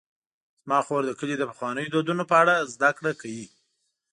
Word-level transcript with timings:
زما 0.63 0.79
خور 0.85 1.01
د 1.07 1.11
کلي 1.19 1.35
د 1.37 1.43
پخوانیو 1.49 1.91
دودونو 1.93 2.23
په 2.31 2.35
اړه 2.41 2.55
زدهکړه 2.73 3.11
کوي. 3.21 3.45